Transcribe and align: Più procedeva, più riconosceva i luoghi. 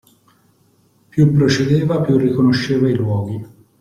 Più 1.09 1.31
procedeva, 1.31 2.01
più 2.01 2.17
riconosceva 2.17 2.89
i 2.89 2.95
luoghi. 2.95 3.45